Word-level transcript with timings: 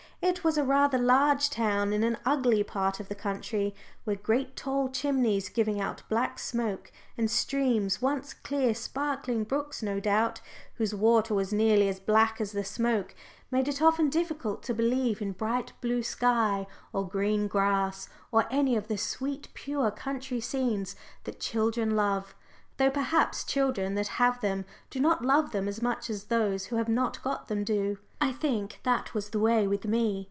It 0.23 0.43
was 0.43 0.55
a 0.55 0.63
rather 0.63 0.99
large 0.99 1.49
town 1.49 1.91
in 1.91 2.03
an 2.03 2.15
ugly 2.27 2.63
part 2.63 2.99
of 2.99 3.09
the 3.09 3.15
country, 3.15 3.73
where 4.03 4.15
great 4.15 4.55
tall 4.55 4.87
chimneys 4.87 5.49
giving 5.49 5.81
out 5.81 6.03
black 6.09 6.37
smoke, 6.37 6.91
and 7.17 7.29
streams 7.29 8.03
once 8.03 8.31
clear 8.35 8.75
sparkling 8.75 9.43
brooks, 9.45 9.81
no 9.81 9.99
doubt 9.99 10.39
whose 10.75 10.93
water 10.93 11.33
was 11.33 11.51
nearly 11.51 11.89
as 11.89 11.99
black 11.99 12.39
as 12.39 12.51
the 12.51 12.63
smoke, 12.63 13.15
made 13.49 13.67
it 13.67 13.81
often 13.81 14.09
difficult 14.11 14.61
to 14.61 14.75
believe 14.75 15.23
in 15.23 15.31
bright 15.31 15.73
blue 15.81 16.03
sky 16.03 16.67
or 16.93 17.07
green 17.07 17.47
grass, 17.47 18.07
or 18.31 18.45
any 18.51 18.75
of 18.75 18.89
the 18.89 18.99
sweet 18.99 19.47
pure 19.55 19.89
country 19.89 20.39
scenes 20.39 20.95
that 21.23 21.39
children 21.39 21.95
love, 21.95 22.35
though 22.77 22.89
perhaps 22.91 23.43
children 23.43 23.95
that 23.95 24.07
have 24.07 24.39
them 24.41 24.65
do 24.89 24.99
not 24.99 25.23
love 25.25 25.51
them 25.51 25.67
as 25.67 25.81
much 25.81 26.09
as 26.09 26.25
those 26.25 26.65
who 26.65 26.77
have 26.77 26.89
not 26.89 27.21
got 27.21 27.47
them 27.47 27.63
do. 27.63 27.97
I 28.19 28.31
think 28.31 28.79
that 28.83 29.13
was 29.13 29.29
the 29.29 29.39
way 29.39 29.67
with 29.67 29.85
me. 29.85 30.11